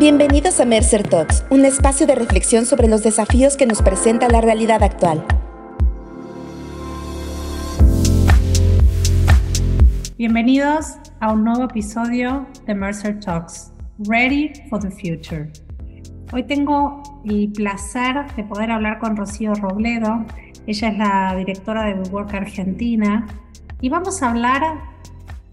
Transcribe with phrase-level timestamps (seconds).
[0.00, 4.40] Bienvenidos a Mercer Talks, un espacio de reflexión sobre los desafíos que nos presenta la
[4.40, 5.22] realidad actual.
[10.16, 13.74] Bienvenidos a un nuevo episodio de Mercer Talks,
[14.08, 15.52] Ready for the Future.
[16.32, 20.24] Hoy tengo el placer de poder hablar con Rocío Robledo.
[20.66, 23.26] Ella es la directora de WeWork Argentina
[23.82, 24.62] y vamos a hablar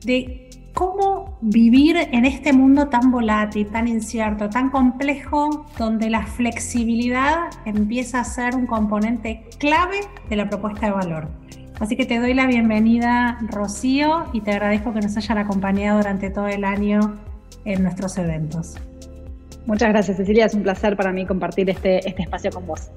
[0.06, 7.50] de ¿Cómo vivir en este mundo tan volátil, tan incierto, tan complejo, donde la flexibilidad
[7.66, 11.28] empieza a ser un componente clave de la propuesta de valor?
[11.80, 16.32] Así que te doy la bienvenida, Rocío, y te agradezco que nos hayan acompañado durante
[16.32, 17.18] todo el año
[17.66, 18.76] en nuestros eventos.
[19.68, 20.46] Muchas gracias, Cecilia.
[20.46, 22.90] Es un placer para mí compartir este, este espacio con vos.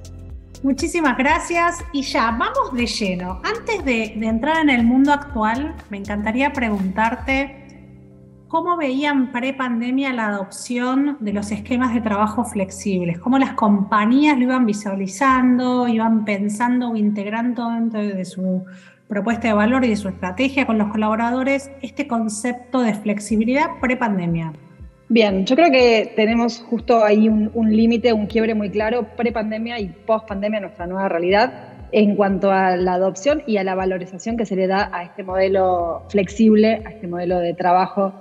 [0.62, 3.40] Muchísimas gracias y ya vamos de lleno.
[3.44, 7.59] Antes de, de entrar en el mundo actual, me encantaría preguntarte
[8.50, 13.20] ¿Cómo veían pre-pandemia la adopción de los esquemas de trabajo flexibles?
[13.20, 18.64] ¿Cómo las compañías lo iban visualizando, iban pensando o integrando dentro de su
[19.06, 24.52] propuesta de valor y de su estrategia con los colaboradores este concepto de flexibilidad pre-pandemia?
[25.08, 29.90] Bien, yo creo que tenemos justo ahí un, límite, un quiebre muy claro, pre-pandemia y
[29.90, 31.52] post-pandemia, nuestra nueva realidad,
[31.92, 35.22] en cuanto a la adopción y a la valorización que se le da a este
[35.22, 38.12] modelo flexible, a este modelo de trabajo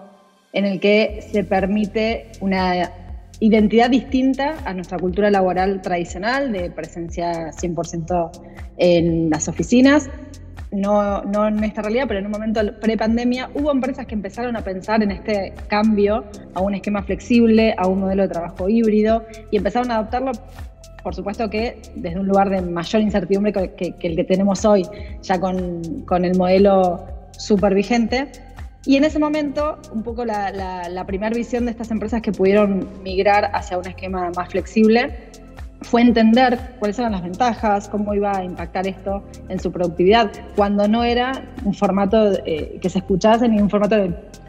[0.54, 2.92] en el que se permite una
[3.40, 8.32] identidad distinta a nuestra cultura laboral tradicional de presencia 100%
[8.78, 10.10] en las oficinas.
[10.72, 14.64] No, no en esta realidad, pero en un momento pre-pandemia hubo empresas que empezaron a
[14.64, 19.58] pensar en este cambio a un esquema flexible, a un modelo de trabajo híbrido y
[19.58, 20.32] empezaron a adoptarlo
[21.04, 24.86] por supuesto que desde un lugar de mayor incertidumbre que, el que tenemos hoy,
[25.22, 28.28] ya con, con el modelo súper vigente,
[28.86, 32.88] y en ese momento, un poco la, la, primera visión de estas empresas que pudieron
[33.04, 35.29] migrar hacia un esquema más flexible
[35.82, 40.88] fue entender cuáles eran las ventajas, cómo iba a impactar esto en su productividad, cuando
[40.88, 41.32] no era
[41.64, 43.96] un formato eh, que se escuchase ni un formato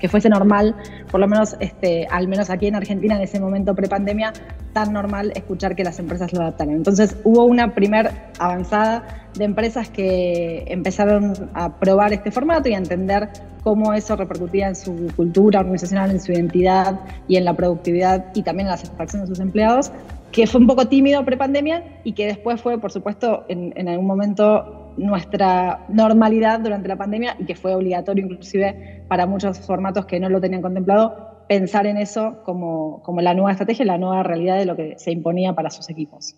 [0.01, 0.75] que fuese normal,
[1.11, 4.33] por lo menos, este, al menos aquí en Argentina en ese momento prepandemia,
[4.73, 6.75] tan normal escuchar que las empresas lo adaptaran.
[6.75, 9.05] Entonces hubo una primer avanzada
[9.35, 13.29] de empresas que empezaron a probar este formato y a entender
[13.63, 16.99] cómo eso repercutía en su cultura organizacional, en su identidad
[17.29, 19.93] y en la productividad y también en la satisfacción de sus empleados,
[20.33, 24.95] que fue un poco tímido pre-pandemia y que después fue, por supuesto, en, algún momento
[24.97, 30.29] nuestra normalidad durante la pandemia y que fue obligatorio inclusive para muchos formatos que no
[30.29, 34.67] lo tenían contemplado, pensar en eso como, como la nueva estrategia la nueva realidad de
[34.67, 36.37] lo que se imponía para sus equipos.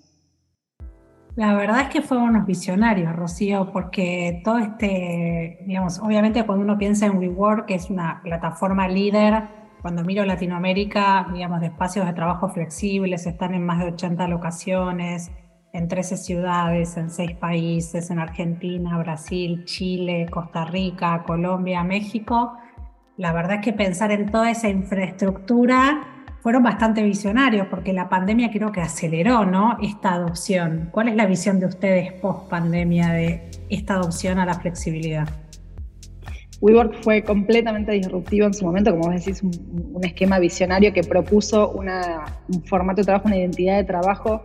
[1.35, 6.77] La verdad es que fueron unos visionarios, Rocío, porque todo este, digamos, obviamente cuando uno
[6.77, 9.45] piensa en WeWork, que es una plataforma líder,
[9.83, 15.33] cuando miro Latinoamérica, digamos, de espacios de trabajo flexibles, están en más de 80 locaciones,
[15.73, 22.57] en 13 ciudades, en 6 países, en Argentina, Brasil, Chile, Costa Rica, Colombia, México.
[23.17, 28.51] La verdad es que pensar en toda esa infraestructura fueron bastante visionarios porque la pandemia
[28.53, 29.79] creo que aceleró ¿no?
[29.83, 30.91] esta adopción.
[30.93, 35.29] ¿Cuál es la visión de ustedes post pandemia de esta adopción a la flexibilidad?
[36.63, 41.73] WeWork fue completamente disruptivo en su momento, como vos decís, un, esquema visionario que propuso
[41.73, 44.45] un formato de trabajo, una identidad de trabajo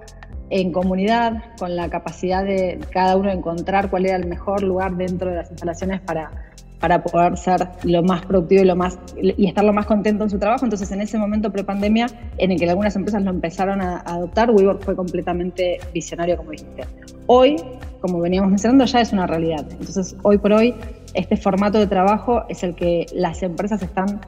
[0.49, 5.29] en comunidad, con la capacidad de cada uno encontrar cuál era el mejor lugar dentro
[5.29, 6.31] de las instalaciones para
[6.79, 10.29] para poder ser lo más productivo y, lo más, y estar lo más contento en
[10.29, 10.65] su trabajo.
[10.65, 12.07] Entonces, en ese momento pre-pandemia,
[12.37, 16.83] en el que algunas empresas lo empezaron a, adoptar, WeWork fue completamente visionario, como dijiste.
[17.25, 17.55] Hoy,
[17.99, 19.65] como veníamos mencionando, ya es una realidad.
[19.71, 20.75] Entonces, hoy por hoy,
[21.13, 24.21] este formato de trabajo es el que las empresas están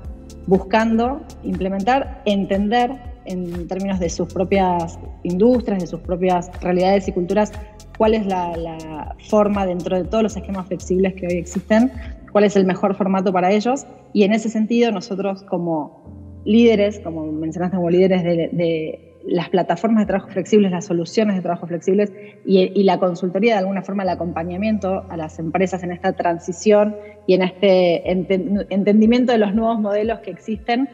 [0.48, 2.92] buscando implementar, entender
[3.26, 7.52] en términos de sus propias industrias, de sus propias realidades y culturas,
[8.00, 11.92] cuál es la, la forma dentro de todos los esquemas flexibles que hoy existen
[12.32, 13.86] cuál es el mejor formato para ellos.
[14.14, 20.08] Y en ese sentido, nosotros como líderes, como mencionaste, como líderes de, las plataformas de
[20.08, 22.12] trabajo flexibles, las soluciones de trabajo flexibles
[22.46, 26.96] y, la consultoría, de alguna forma el acompañamiento a las empresas en esta transición
[27.28, 30.88] y en este entendimiento de los nuevos modelos que existen,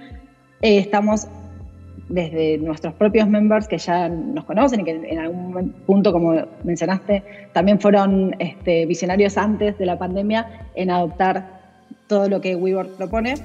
[0.61, 1.27] eh, estamos
[2.09, 7.23] desde nuestros propios members que ya nos conocen y que en algún punto, como mencionaste,
[7.53, 11.61] también fueron este, visionarios antes de la pandemia en adoptar
[12.07, 13.35] todo lo que WeWork propone.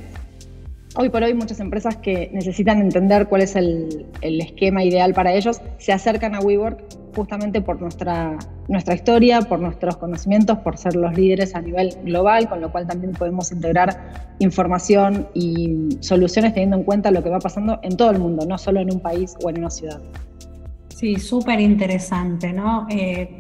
[0.97, 5.33] Hoy por hoy muchas empresas que necesitan entender cuál es el, el esquema ideal para
[5.33, 8.37] ellos se acercan a WeWork justamente por nuestra,
[8.69, 12.87] nuestra historia, por nuestros conocimientos, por ser los líderes a nivel global, con lo cual
[12.87, 18.11] también podemos integrar información y soluciones teniendo en cuenta lo que va pasando en todo
[18.11, 20.01] el mundo, no solo en un país o en una ciudad.
[20.89, 22.87] Sí, súper interesante, ¿no?
[22.91, 23.39] Eh,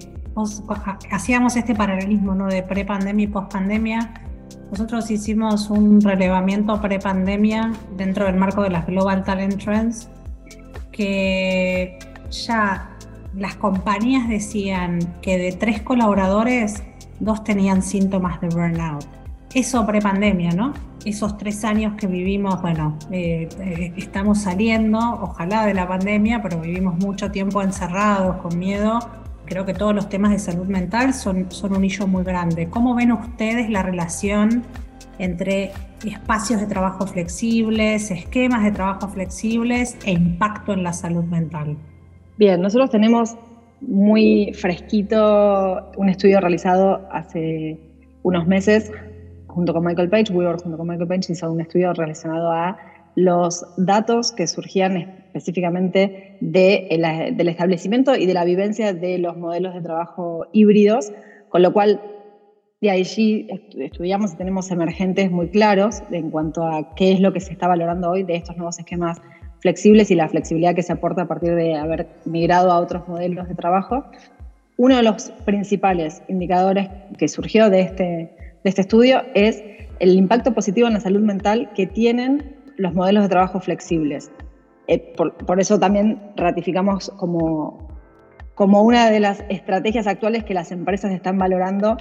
[1.11, 2.46] hacíamos este paralelismo, ¿no?
[2.46, 4.14] De prepandemia y pospandemia.
[4.70, 10.08] Nosotros hicimos un relevamiento prepandemia dentro del marco de las Global Talent Trends,
[10.93, 11.99] que
[12.31, 12.89] ya
[13.34, 16.82] las compañías decían que de tres colaboradores,
[17.20, 19.06] dos tenían síntomas de burnout.
[19.54, 20.72] Eso prepandemia, ¿no?
[21.04, 26.60] Esos tres años que vivimos, bueno, eh, eh, estamos saliendo, ojalá de la pandemia, pero
[26.60, 28.98] vivimos mucho tiempo encerrados, con miedo.
[29.46, 32.68] Creo que todos los temas de salud mental son, son un hillo muy grande.
[32.68, 34.62] ¿Cómo ven ustedes la relación
[35.18, 35.72] entre
[36.04, 41.76] espacios de trabajo flexibles, esquemas de trabajo flexibles e impacto en la salud mental?
[42.40, 43.37] Bien, nosotros tenemos
[43.82, 47.78] muy fresquito un estudio realizado hace
[48.22, 48.90] unos meses
[49.46, 52.78] junto con Michael Page, WeWork junto con Michael Page hizo un estudio relacionado a
[53.14, 56.88] los datos que surgían específicamente de
[57.37, 61.12] del establecimiento y de la vivencia de los modelos de trabajo híbridos,
[61.50, 62.00] con lo cual
[62.81, 63.48] de allí
[63.78, 67.69] estudiamos y tenemos emergentes muy claros en cuanto a qué es lo que se está
[67.69, 69.20] valorando hoy de estos nuevos esquemas
[69.60, 73.48] flexibles y la flexibilidad que se aporta a partir de haber migrado a otros modelos
[73.48, 74.04] de trabajo.
[74.76, 79.62] Uno de los principales indicadores que surgió de este, de este estudio es
[79.98, 84.30] el impacto positivo en la salud mental que tienen los modelos de trabajo flexibles.
[84.88, 87.88] Eh, por, por, eso también ratificamos como,
[88.54, 91.98] como una de las estrategias actuales que las empresas están valorando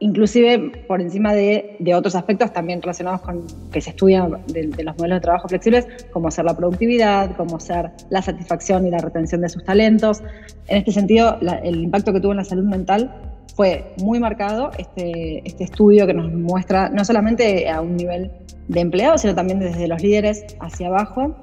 [0.00, 5.16] inclusive por encima de, otros aspectos también relacionados con que se estudian de, los modelos
[5.16, 9.48] de trabajo flexibles, como ser la productividad, como ser la satisfacción y la retención de
[9.48, 10.22] sus talentos.
[10.68, 13.14] En este sentido, el impacto que tuvo en la salud mental
[13.54, 18.30] fue muy marcado, este, este estudio que nos muestra no solamente a un nivel
[18.68, 21.36] de empleados, sino también desde los líderes hacia abajo,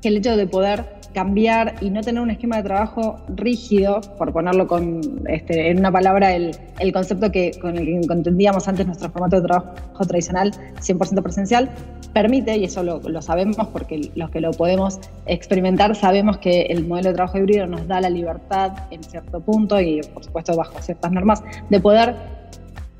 [0.00, 4.32] que el hecho de poder cambiar y no tener un esquema de trabajo rígido, por
[4.32, 8.86] ponerlo con, este, en una palabra, el, el, concepto que, con el que entendíamos antes
[8.86, 11.70] nuestro formato de trabajo tradicional, 100% presencial,
[12.12, 16.86] permite, y eso lo, lo, sabemos porque los que lo podemos experimentar sabemos que el
[16.86, 20.80] modelo de trabajo híbrido nos da la libertad en cierto punto y por supuesto bajo
[20.80, 22.14] ciertas normas de poder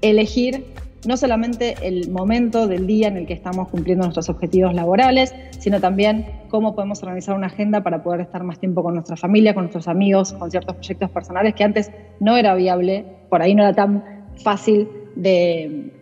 [0.02, 0.64] elegir
[1.06, 5.80] no solamente el momento del día en el que estamos cumpliendo nuestros objetivos laborales, sino
[5.80, 9.64] también cómo podemos organizar una agenda para poder estar más tiempo con nuestra familia, con
[9.64, 11.90] nuestros amigos, con ciertos proyectos personales que antes
[12.20, 14.02] no era viable, por ahí no era tan
[14.42, 15.92] fácil de,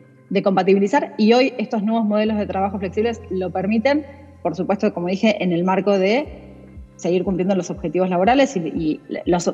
[0.42, 1.14] compatibilizar.
[1.18, 4.04] Y hoy estos nuevos modelos de trabajo flexibles lo permiten,
[4.42, 6.45] por supuesto, como dije, en el marco de
[6.96, 9.00] seguir cumpliendo los objetivos laborales y,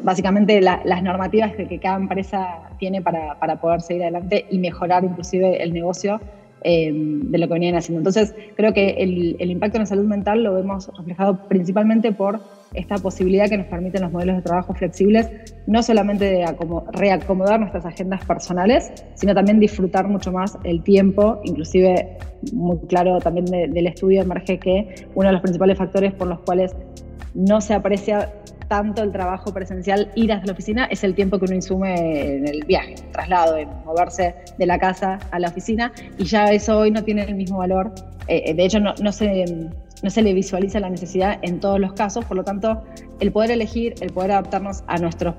[0.02, 5.62] básicamente las normativas que, cada empresa tiene para, para, poder seguir adelante y mejorar inclusive
[5.62, 6.20] el negocio
[6.64, 7.98] eh, de lo que venían haciendo.
[7.98, 12.40] Entonces, creo que el, el, impacto en la salud mental lo vemos reflejado principalmente por
[12.74, 15.28] esta posibilidad que nos permiten los modelos de trabajo flexibles,
[15.66, 16.46] no solamente de
[16.92, 22.16] reacomodar nuestras agendas personales, sino también disfrutar mucho más el tiempo, inclusive
[22.52, 26.74] muy claro también del estudio emerge que uno de los principales factores por los cuales
[27.34, 28.32] no se aprecia
[28.68, 32.48] tanto el trabajo presencial, ir a la oficina, es el tiempo que uno insume en
[32.48, 36.90] el viaje, traslado, en moverse de la casa a la oficina, y ya eso hoy
[36.90, 37.92] no tiene el mismo valor.
[38.28, 39.44] Eh, eh, de hecho, no, se,
[40.02, 42.82] no se le visualiza la necesidad en todos los casos, por lo tanto,
[43.20, 45.34] el poder elegir, el poder adaptarnos a nuestros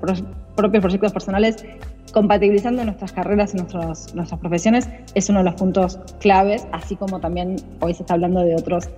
[0.55, 1.65] propios proyectos personales,
[2.11, 7.55] compatibilizando nuestras carreras y nuestras profesiones, es uno de los puntos claves, así como también
[7.79, 8.89] hoy se está hablando de otros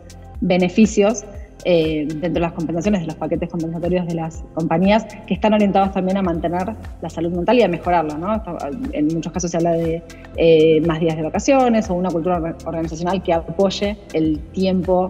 [0.42, 1.24] beneficios
[1.64, 5.94] eh, dentro de las compensaciones de los paquetes compensatorios de las compañías que están orientados
[5.94, 8.18] también a mantener la salud mental y a mejorarla.
[8.18, 8.44] ¿no?
[8.92, 10.04] En muchos casos se habla de
[10.38, 15.08] eh, más días de vacaciones o una cultura organizacional que apoye el tiempo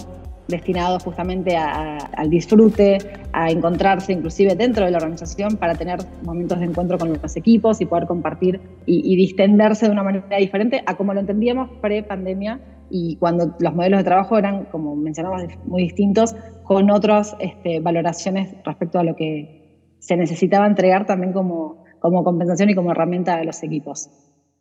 [0.48, 2.98] destinado justamente al disfrute,
[3.34, 7.82] a encontrarse inclusive dentro de la organización para tener momentos de encuentro con los equipos
[7.82, 12.60] y poder compartir y, y distenderse de una manera diferente a como lo entendíamos pre-pandemia
[12.90, 18.56] y cuando los modelos de trabajo eran, como mencionamos, muy distintos, con otras este, valoraciones
[18.64, 23.46] respecto a lo que se necesitaba entregar también como, como compensación y como herramienta de
[23.46, 24.10] los equipos.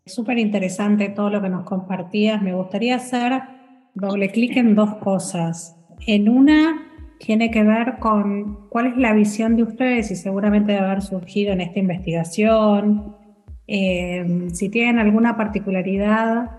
[0.06, 2.42] Súper interesante todo lo que nos compartías.
[2.42, 3.32] Me gustaría hacer
[3.94, 5.76] doble clic en dos cosas.
[6.06, 6.82] En una
[7.18, 11.52] tiene que ver con cuál es la visión de ustedes y seguramente debe haber surgido
[11.52, 13.16] en esta investigación.
[13.66, 16.50] Eh, si tienen alguna particularidad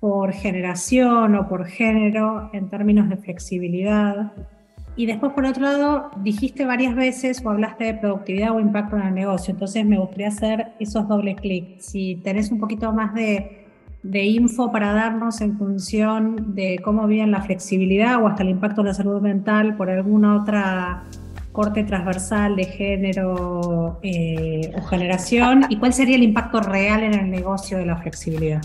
[0.00, 4.32] por generación o por género en términos de flexibilidad.
[4.94, 9.02] Y después, por otro lado, dijiste varias veces o hablaste de productividad o impacto en
[9.02, 9.52] el negocio.
[9.52, 11.84] Entonces, me gustaría hacer esos doble clics.
[11.84, 13.65] Si tenés un poquito más de,
[14.10, 18.80] de, info para darnos en función de cómo viven la flexibilidad o hasta el impacto
[18.82, 21.04] en la salud mental por alguna otra
[21.52, 27.30] corte transversal de género eh, o generación, y cuál sería el impacto real en el
[27.30, 28.60] negocio de la flexibilidad.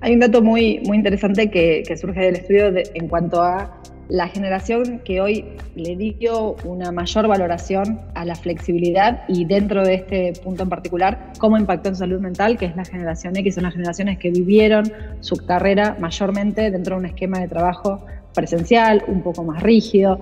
[0.00, 4.28] Hay un dato muy, muy interesante que, que surge del estudio en cuanto a la
[4.28, 10.32] generación que hoy le dio una mayor valoración a la flexibilidad y dentro de este
[10.42, 13.74] punto en particular, cómo impactó en salud mental, que es la generación X, son las
[13.74, 19.44] generaciones que vivieron su carrera mayormente dentro de un esquema de trabajo presencial, un poco
[19.44, 20.20] más rígido.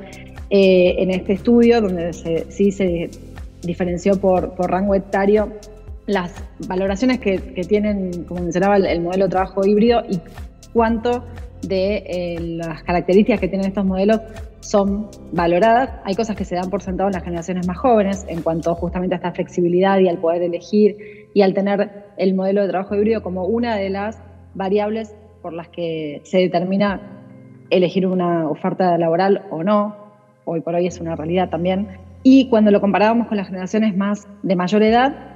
[0.51, 3.11] Eh, en este estudio, donde sí se
[3.63, 5.53] diferenció por, por rango etario,
[6.07, 6.33] las
[6.69, 7.39] valoraciones que,
[7.69, 10.21] tienen, como mencionaba, el, el modelo de trabajo híbrido y
[10.73, 11.25] cuánto
[11.63, 14.21] de eh, las características que tienen estos modelos
[14.61, 15.91] son valoradas.
[16.05, 19.15] Hay cosas que se dan por sentado en las generaciones más jóvenes en cuanto justamente
[19.15, 20.97] a esta flexibilidad y al poder elegir
[21.35, 24.23] y al tener el modelo de trabajo híbrido como una de las
[24.55, 27.01] variables por las que se determina
[27.71, 29.97] elegir una oferta laboral o no.
[30.45, 31.89] Hoy por hoy es una realidad también.
[32.23, 35.36] Y cuando lo comparábamos con las generaciones más de mayor edad,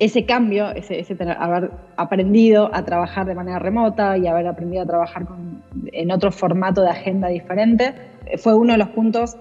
[0.00, 1.04] ese cambio, ese,
[1.38, 5.26] haber aprendido a trabajar de manera remota y haber aprendido a trabajar
[5.92, 7.94] en otro formato de agenda diferente,
[8.38, 9.36] fue uno de los puntos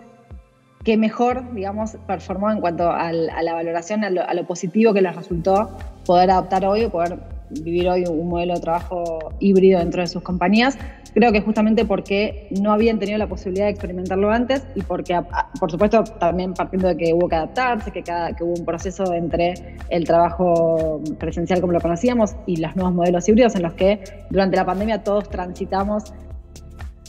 [0.84, 5.70] que mejor, digamos, performó en cuanto a la valoración, a lo, positivo que les resultó
[6.06, 10.22] poder adaptar hoy o poder vivir hoy un modelo de trabajo híbrido dentro de sus
[10.22, 10.78] compañías.
[11.14, 15.20] Creo que justamente porque no habían tenido la posibilidad de experimentarlo antes y porque,
[15.60, 19.14] por supuesto, también partiendo de que hubo que adaptarse, que, cada, que hubo un proceso
[19.14, 24.04] entre el trabajo presencial como lo conocíamos y los nuevos modelos híbridos en los que
[24.30, 26.14] durante la pandemia todos transitamos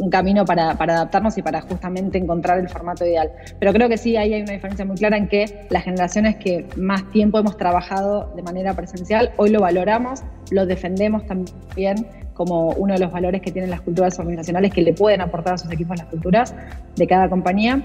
[0.00, 3.30] un camino para, adaptarnos y para justamente encontrar el formato ideal.
[3.58, 6.66] Pero creo que sí, ahí hay una diferencia muy clara en que las generaciones que
[6.76, 12.06] más tiempo hemos trabajado de manera presencial, hoy lo valoramos, lo defendemos también
[12.40, 15.58] como uno de los valores que tienen las culturas organizacionales que le pueden aportar a
[15.58, 16.54] sus equipos las culturas
[16.96, 17.82] de cada compañía.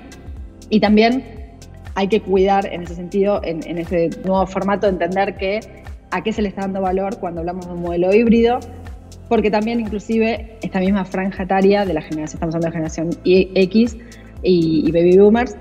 [0.69, 1.25] Y también
[1.93, 3.85] hay que cuidar en ese sentido, en, en
[4.23, 5.59] nuevo formato, entender que
[6.09, 8.61] a qué se le está dando valor cuando hablamos de un modelo híbrido,
[9.27, 13.97] porque también inclusive esta misma franja etaria de la generación, estamos hablando de generación X
[14.41, 15.57] y, baby boomers,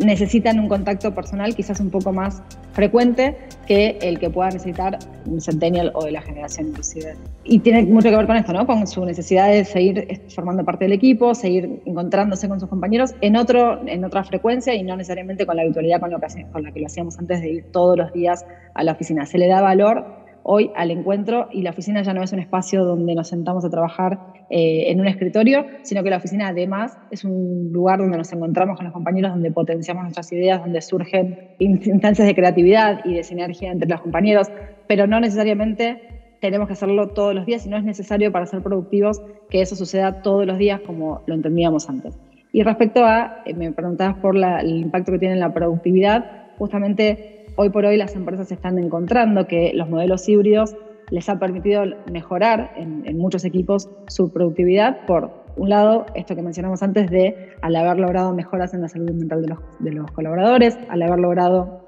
[0.00, 2.42] necesitan un contacto personal quizás un poco más
[2.74, 7.14] frecuente que el que pueda necesitar un centennial o de la generación inclusive.
[7.44, 8.66] Y tiene mucho que ver con esto, ¿no?
[8.66, 13.36] Con su necesidad de seguir formando parte del equipo, seguir encontrándose con sus compañeros en,
[13.36, 17.18] otro, en otra frecuencia y no necesariamente con la habitualidad con, la que lo hacíamos
[17.18, 19.24] antes de ir todos los días a la oficina.
[19.24, 20.04] Se le da valor
[20.42, 23.70] hoy al encuentro y la oficina ya no es un espacio donde nos sentamos a
[23.70, 28.32] trabajar eh, en un escritorio, sino que la oficina además es un lugar donde nos
[28.32, 33.24] encontramos con los compañeros, donde potenciamos nuestras ideas, donde surgen instancias de creatividad y de
[33.24, 34.50] sinergia entre los compañeros,
[34.86, 36.02] pero no necesariamente
[36.40, 39.76] tenemos que hacerlo todos los días y no es necesario para ser productivos que eso
[39.76, 42.18] suceda todos los días como lo entendíamos antes.
[42.52, 47.34] Y respecto a, eh, me preguntabas por el impacto que tiene en la productividad, justamente
[47.56, 50.74] Hoy por hoy las empresas están encontrando que los modelos híbridos
[51.14, 56.82] les ha permitido mejorar en, muchos equipos su productividad por un lado, esto que mencionamos
[56.82, 60.76] antes de al haber logrado mejoras en la salud mental de los, de los colaboradores,
[60.88, 61.86] al haber logrado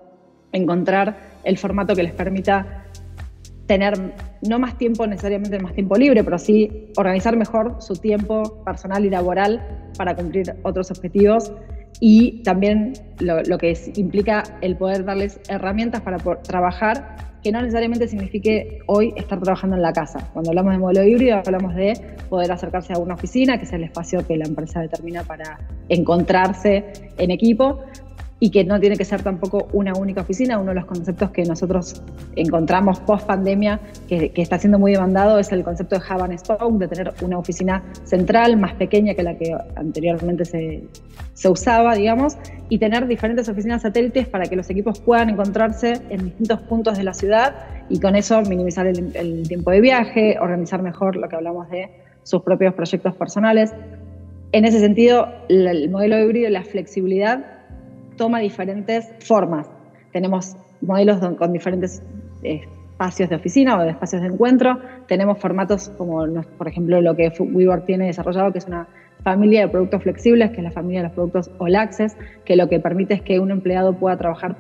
[0.53, 2.85] encontrar el formato que les permita
[3.67, 3.95] tener
[4.49, 9.11] no más tiempo, necesariamente más tiempo libre, pero sí organizar mejor su tiempo personal y
[9.11, 9.61] laboral
[9.99, 11.53] para cumplir otros objetivos
[12.01, 18.81] y también lo, que implica el poder darles herramientas para trabajar que no necesariamente signifique
[18.87, 20.31] hoy estar trabajando en la casa.
[20.33, 21.95] Cuando hablamos de modelo híbrido hablamos de
[22.29, 26.85] poder acercarse a una oficina, que es el espacio que la empresa determina para encontrarse
[27.19, 27.81] en equipo,
[28.39, 30.59] y que no tiene que ser tampoco una única oficina.
[30.59, 32.03] Uno de los conceptos que nosotros
[32.35, 36.79] encontramos post pandemia, que, está siendo muy demandado, es el concepto de hub and spoke,
[36.79, 40.85] de tener una oficina central más pequeña que la que anteriormente se,
[41.33, 42.37] se usaba, digamos,
[42.69, 47.05] y tener diferentes oficinas satélites para que los equipos puedan encontrarse en distintos puntos de
[47.05, 47.55] la ciudad
[47.89, 51.91] y con eso minimizar el, el tiempo de viaje, organizar mejor lo que hablamos de
[52.23, 53.73] sus propios proyectos personales.
[54.53, 57.56] En ese sentido, el modelo híbrido y la flexibilidad
[58.17, 59.69] toma diferentes formas.
[60.13, 62.03] Tenemos modelos con diferentes
[62.43, 64.79] eh, espacios de oficina o de espacios de encuentro.
[65.07, 68.89] Tenemos formatos como, por ejemplo, lo que WeWork tiene desarrollado, que es una
[69.23, 72.69] familia de productos flexibles, que es la familia de los productos All Access, que lo
[72.69, 74.57] que permite es que un empleado pueda trabajar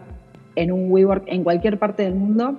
[0.55, 2.57] en un WeWork en cualquier parte del mundo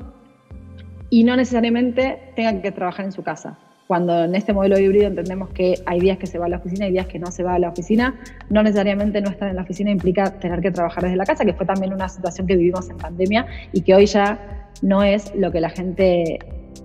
[1.10, 3.60] y no necesariamente tenga que trabajar en su casa.
[3.88, 6.88] Cuando en este modelo híbrido entendemos que hay días que se va a la oficina
[6.88, 8.16] y días que no se va a la oficina,
[8.50, 11.54] no necesariamente no estar en la oficina implica tener que trabajar desde la casa, que
[11.54, 15.52] fue también una situación que vivimos en pandemia y que hoy ya no es lo
[15.52, 16.40] que la gente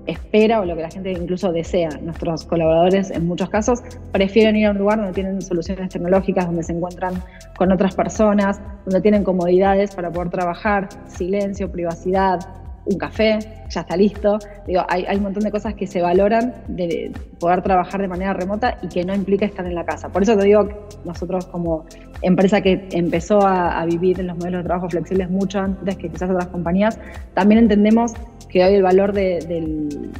[0.06, 1.90] espera o lo que la gente incluso desea.
[2.02, 3.82] Nuestros colaboradores en muchos casos
[4.12, 7.14] prefieren ir a un lugar donde tienen soluciones tecnológicas, donde se encuentran
[7.56, 13.96] con otras personas, donde tienen comodidades para poder trabajar, silencio, privacidad, un café, ya está
[13.96, 14.38] listo.
[14.66, 18.78] Digo, hay, un montón de cosas que se valoran de poder trabajar de manera remota
[18.82, 20.08] y que no implica estar en la casa.
[20.08, 20.68] Por eso te digo,
[21.04, 21.84] nosotros como
[22.22, 26.30] empresa que empezó a, vivir en los modelos de trabajo flexibles mucho antes que quizás
[26.30, 26.98] otras compañías,
[27.34, 28.12] también entendemos
[28.48, 29.38] que hoy el valor de,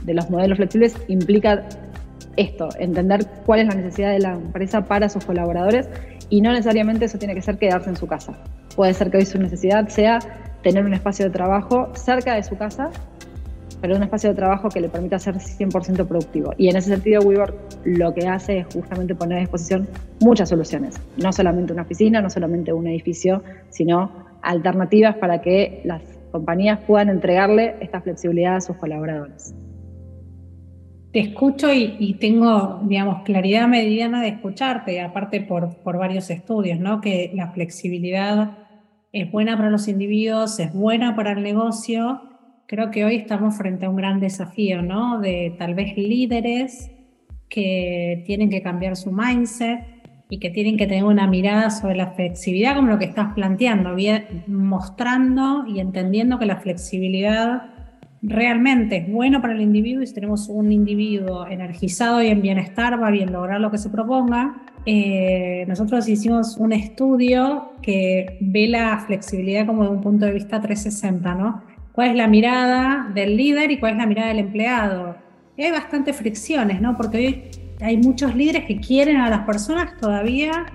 [0.02, 1.64] de los modelos flexibles implica
[2.36, 5.88] esto, entender cuál es la necesidad de la empresa para sus colaboradores
[6.30, 8.32] y no necesariamente eso tiene que ser quedarse en su casa.
[8.74, 10.18] Puede ser que hoy su necesidad sea
[10.62, 12.90] tener un espacio de trabajo cerca de su casa,
[13.80, 16.54] pero un espacio de trabajo que le permita ser 100% productivo.
[16.56, 17.54] Y en ese sentido, WeWork
[17.84, 19.88] lo que hace es justamente poner a disposición
[20.20, 26.00] muchas soluciones, no solamente una oficina, no solamente un edificio, sino alternativas para que las
[26.30, 29.52] compañías puedan entregarle esta flexibilidad a sus colaboradores.
[31.12, 37.02] Te escucho y, tengo, digamos, claridad mediana de escucharte, aparte por, por varios estudios, ¿no?
[37.02, 38.61] Que la flexibilidad
[39.12, 42.22] es buena para los individuos, es buena para el negocio.
[42.66, 45.20] Creo que hoy estamos frente a un gran desafío, ¿no?
[45.20, 46.90] De tal vez líderes
[47.50, 49.80] que tienen que cambiar su mindset
[50.30, 53.94] y que tienen que tener una mirada sobre la flexibilidad, como lo que estás planteando,
[53.94, 57.64] bien, mostrando y entendiendo que la flexibilidad
[58.22, 63.02] realmente es bueno para el individuo y si tenemos un individuo energizado y en bienestar
[63.02, 68.66] va a bien lograr lo que se proponga, eh, nosotros hicimos un estudio que ve
[68.68, 71.62] la flexibilidad como de un punto de vista 360, ¿no?
[71.92, 75.16] ¿Cuál es la mirada del líder y cuál es la mirada del empleado?
[75.56, 76.96] Y hay bastantes fricciones, ¿no?
[76.96, 77.42] Porque hoy
[77.80, 80.66] hay muchos líderes que quieren a las personas todavía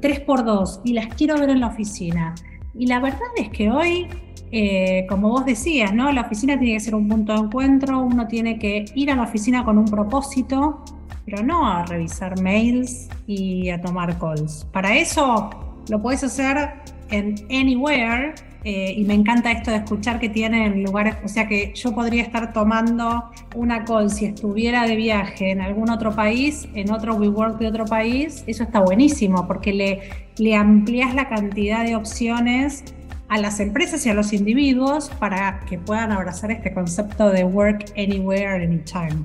[0.00, 2.34] 3 por 2 y las quiero ver en la oficina.
[2.74, 4.06] Y la verdad es que hoy,
[4.52, 6.12] eh, como vos decías, ¿no?
[6.12, 9.22] La oficina tiene que ser un punto de encuentro, uno tiene que ir a la
[9.22, 10.84] oficina con un propósito,
[11.26, 14.66] pero no a revisar mails y a tomar calls.
[14.72, 15.50] Para eso
[15.88, 16.70] lo puedes hacer
[17.10, 21.72] en Anywhere eh, y me encanta esto de escuchar que tienen lugares, o sea que
[21.74, 26.90] yo podría estar tomando una call si estuviera de viaje en algún otro país, en
[26.90, 30.00] otro WeWork de otro país, eso está buenísimo porque le,
[30.38, 32.82] le amplías la cantidad de opciones
[33.28, 37.92] a las empresas y a los individuos para que puedan abrazar este concepto de work
[37.96, 39.24] anywhere, anytime.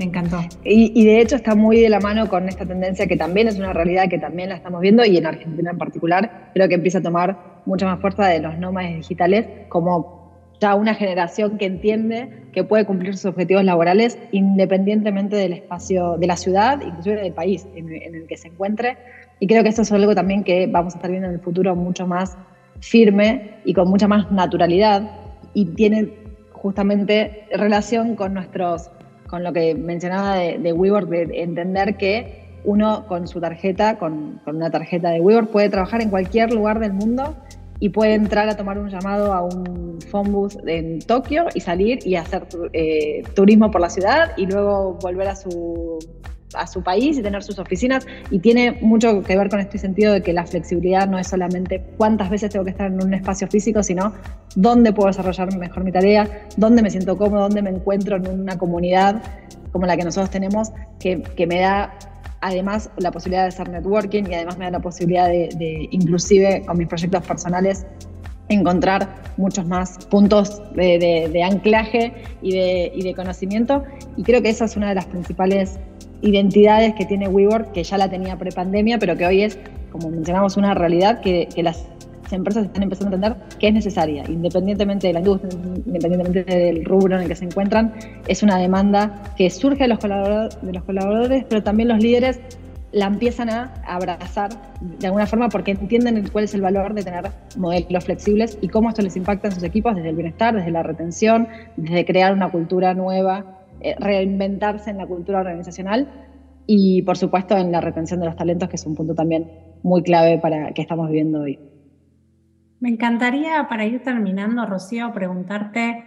[0.00, 0.40] Me encantó.
[0.64, 3.74] Y, de hecho está muy de la mano con esta tendencia que también es una
[3.74, 7.02] realidad que también la estamos viendo y en Argentina en particular creo que empieza a
[7.02, 12.64] tomar mucha más fuerza de los nómades digitales como ya una generación que entiende que
[12.64, 17.92] puede cumplir sus objetivos laborales independientemente del espacio, de la ciudad, inclusive del país en,
[17.92, 18.96] en el que se encuentre.
[19.38, 21.76] Y creo que esto es algo también que vamos a estar viendo en el futuro
[21.76, 22.38] mucho más
[22.80, 25.10] firme y con mucha más naturalidad
[25.52, 26.08] y tiene
[26.52, 28.90] justamente relación con nuestros
[29.30, 34.40] con lo que mencionaba de, de WeWork, de entender que uno con su tarjeta, con,
[34.46, 37.36] una tarjeta de WeWork, puede trabajar en cualquier lugar del mundo
[37.78, 41.98] y puede entrar a tomar un llamado a un phone booth en Tokio y salir
[42.04, 45.98] y hacer eh, turismo por la ciudad y luego volver a su
[46.54, 48.06] a su país y tener sus oficinas.
[48.30, 51.82] Y tiene mucho que ver con este sentido de que la flexibilidad no es solamente
[51.96, 54.12] cuántas veces tengo que estar en un espacio físico, sino
[54.56, 58.58] dónde puedo desarrollar mejor mi tarea, dónde me siento cómodo, dónde me encuentro en una
[58.58, 59.22] comunidad
[59.72, 61.94] como la que nosotros tenemos, que, que me da
[62.40, 66.78] además la posibilidad de hacer networking y además me da la posibilidad de, inclusive con
[66.78, 67.86] mis proyectos personales
[68.48, 73.84] encontrar muchos más puntos de, de anclaje y de, y de, conocimiento.
[74.16, 75.78] Y creo que esa es una de las principales
[76.22, 79.58] identidades que tiene WeWork, que ya la tenía prepandemia, pero que hoy es,
[79.90, 81.86] como mencionamos, una realidad que, las
[82.30, 85.50] empresas están empezando a entender que es necesaria, independientemente de la industria,
[85.84, 87.92] independientemente del rubro en el que se encuentran,
[88.28, 92.40] es una demanda que surge de los, colaboradores, de los colaboradores, pero también los líderes
[92.92, 97.30] la empiezan a abrazar de alguna forma porque entienden cuál es el valor de tener
[97.56, 100.82] modelos flexibles y cómo esto les impacta en sus equipos desde el bienestar, desde la
[100.82, 103.59] retención, desde crear una cultura nueva
[103.98, 106.08] reinventarse en la cultura organizacional
[106.66, 109.50] y, por supuesto, en la retención de los talentos, que es un punto también
[109.82, 111.58] muy clave para que estamos viviendo hoy.
[112.80, 116.04] Me encantaría, para ir terminando, Rocío, preguntarte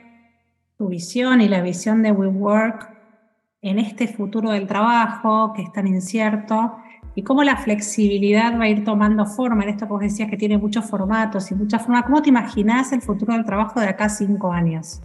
[0.78, 2.90] tu visión y la visión de WeWork
[3.62, 6.76] en este futuro del trabajo que es tan incierto
[7.16, 10.38] y cómo la flexibilidad va a ir tomando forma en esto que vos decías que
[10.38, 12.04] tiene muchos formatos y muchas formas.
[12.04, 15.02] ¿Cómo te imaginas el futuro del trabajo de acá cinco años?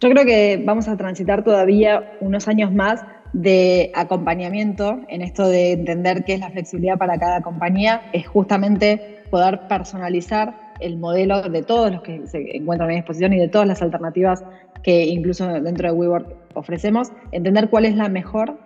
[0.00, 5.72] Yo creo que vamos a transitar todavía unos años más de acompañamiento en esto de
[5.72, 11.62] entender qué es la flexibilidad para cada compañía, es justamente poder personalizar el modelo de
[11.62, 14.44] todos los que se encuentran en exposición y de todas las alternativas
[14.82, 18.56] que incluso dentro de WeWork ofrecemos, entender cuál es la mejor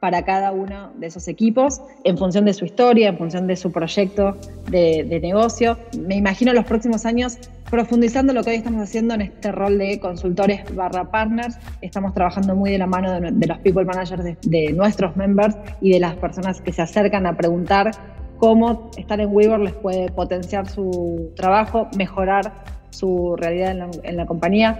[0.00, 3.70] para cada uno de esos equipos en función de su historia, en función de su
[3.70, 4.36] proyecto
[4.70, 5.78] de, negocio.
[6.06, 7.38] Me imagino los próximos años
[7.70, 11.56] profundizando lo que hoy estamos haciendo en este rol de consultores barra partners.
[11.80, 16.00] Estamos trabajando muy de la mano de, los people managers de, nuestros members y de
[16.00, 17.92] las personas que se acercan a preguntar
[18.38, 22.52] cómo estar en WeWork les puede potenciar su trabajo, mejorar
[22.90, 24.78] su realidad en la compañía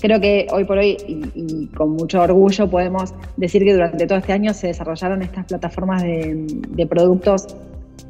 [0.00, 4.32] creo que hoy por hoy y, con mucho orgullo podemos decir que durante todo este
[4.32, 7.46] año se desarrollaron estas plataformas de, productos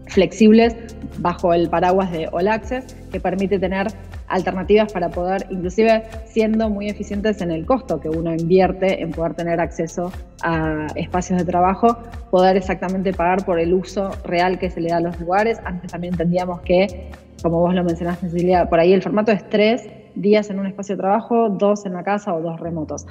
[0.09, 0.77] flexibles
[1.19, 3.89] bajo el paraguas de All Access que permite tener
[4.29, 9.35] alternativas para poder, inclusive siendo muy eficientes en el costo que uno invierte en poder
[9.35, 11.97] tener acceso a espacios de trabajo,
[12.31, 15.59] poder exactamente pagar por el uso real que se le da a los lugares.
[15.65, 17.11] Antes también entendíamos que,
[17.43, 20.97] como vos lo mencionaste, Cecilia, por ahí el formato es tres días en un espacio
[20.97, 23.07] de trabajo, dos en la casa o dos remotos.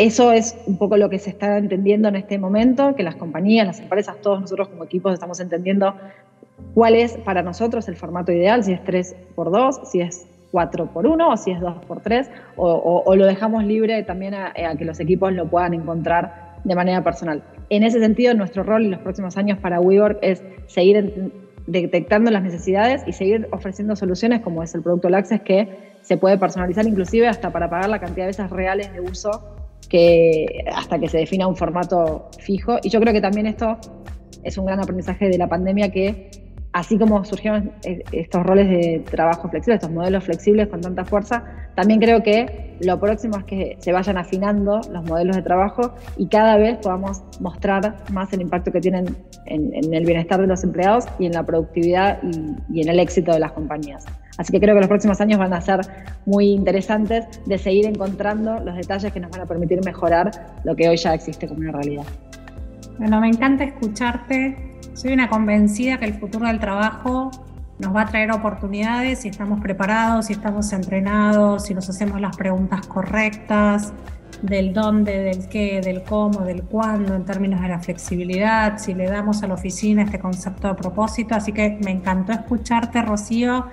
[0.00, 3.66] Eso es un poco lo que se está entendiendo en este momento, que las compañías,
[3.66, 5.94] las empresas, todos nosotros como equipos estamos entendiendo
[6.72, 10.86] cuál es para nosotros el formato ideal, si es 3 por 2, si es 4
[10.86, 14.74] por 1 o si es 2 por 3 o, lo dejamos libre también a, a,
[14.74, 17.42] que los equipos lo puedan encontrar de manera personal.
[17.68, 21.30] En ese sentido, nuestro rol en los próximos años para WeWork es seguir
[21.66, 25.68] detectando las necesidades y seguir ofreciendo soluciones como es el producto Laxes que
[26.00, 30.64] se puede personalizar inclusive hasta para pagar la cantidad de veces reales de uso que
[30.72, 32.78] hasta que se defina un formato fijo.
[32.82, 33.78] Y yo creo que también esto
[34.42, 36.30] es un gran aprendizaje de la pandemia que
[36.72, 41.44] así como surgieron eh, estos roles de trabajo flexible, estos modelos flexibles con tanta fuerza,
[41.74, 46.26] también creo que lo próximo es que se vayan afinando los modelos de trabajo y
[46.28, 51.06] cada vez podamos mostrar más el impacto que tienen en, el bienestar de los empleados
[51.18, 52.20] y en la productividad
[52.70, 54.04] y, en el éxito de las compañías.
[54.38, 55.80] Así que creo que los próximos años van a ser
[56.24, 60.30] muy interesantes de seguir encontrando los detalles que nos van a permitir mejorar
[60.64, 62.04] lo que hoy ya existe como una realidad.
[62.98, 67.30] Bueno, me encanta escucharte soy una convencida que el futuro del trabajo
[67.78, 72.36] nos va a traer oportunidades si estamos preparados, si estamos entrenados, si nos hacemos las
[72.36, 73.94] preguntas correctas
[74.42, 79.06] del dónde, del qué, del cómo, del cuándo en términos de la flexibilidad, si le
[79.06, 81.34] damos a la oficina este concepto de propósito.
[81.34, 83.66] Así que me encantó escucharte, Rocío.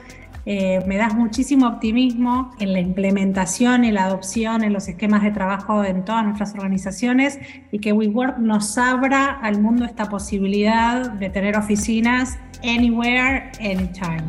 [0.50, 5.32] Eh, me das muchísimo optimismo en la implementación y la adopción en los esquemas de
[5.32, 7.38] trabajo en todas nuestras organizaciones
[7.70, 14.24] y que WeWork nos abra al mundo esta posibilidad de tener oficinas anywhere, anytime.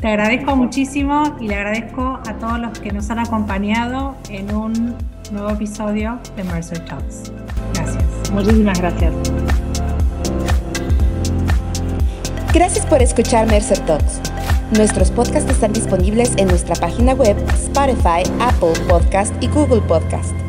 [0.00, 4.94] Te agradezco muchísimo y le agradezco a todos los que nos han acompañado en un
[5.32, 7.32] nuevo episodio de Mercer Talks.
[7.74, 8.30] Gracias.
[8.30, 9.12] Muchísimas gracias.
[12.54, 14.20] Gracias por escuchar Mercer Talks.
[14.76, 20.47] Nuestros podcasts están disponibles en nuestra página web, Spotify, Apple Podcast y Google Podcast.